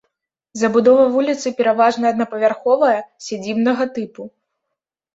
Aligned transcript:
Забудова 0.61 1.03
вуліцы 1.17 1.53
пераважна 1.59 2.05
аднапавярховая 2.15 2.99
сядзібнага 3.29 3.83
тыпу. 3.95 4.23